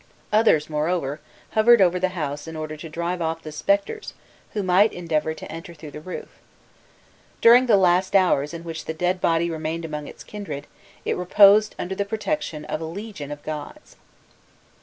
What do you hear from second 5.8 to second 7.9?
the roof. During the